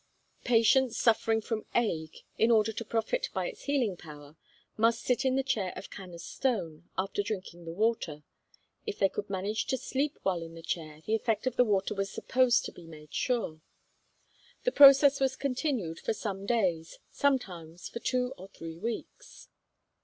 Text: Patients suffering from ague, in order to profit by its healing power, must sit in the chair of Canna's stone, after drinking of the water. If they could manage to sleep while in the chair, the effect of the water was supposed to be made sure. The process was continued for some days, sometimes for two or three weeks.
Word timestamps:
Patients 0.45 0.97
suffering 0.97 1.41
from 1.41 1.67
ague, 1.75 2.15
in 2.35 2.49
order 2.49 2.73
to 2.73 2.83
profit 2.83 3.29
by 3.35 3.45
its 3.45 3.65
healing 3.65 3.95
power, 3.95 4.35
must 4.75 5.03
sit 5.03 5.25
in 5.25 5.35
the 5.35 5.43
chair 5.43 5.71
of 5.75 5.91
Canna's 5.91 6.23
stone, 6.23 6.89
after 6.97 7.21
drinking 7.21 7.59
of 7.59 7.65
the 7.67 7.73
water. 7.73 8.23
If 8.87 8.97
they 8.97 9.09
could 9.09 9.29
manage 9.29 9.67
to 9.67 9.77
sleep 9.77 10.17
while 10.23 10.41
in 10.41 10.55
the 10.55 10.63
chair, 10.63 11.01
the 11.05 11.13
effect 11.13 11.45
of 11.45 11.55
the 11.55 11.63
water 11.63 11.93
was 11.93 12.09
supposed 12.11 12.65
to 12.65 12.71
be 12.71 12.87
made 12.87 13.13
sure. 13.13 13.61
The 14.63 14.71
process 14.71 15.19
was 15.19 15.35
continued 15.35 15.99
for 15.99 16.13
some 16.15 16.47
days, 16.47 16.97
sometimes 17.11 17.87
for 17.87 17.99
two 17.99 18.33
or 18.39 18.47
three 18.47 18.79
weeks. 18.79 19.49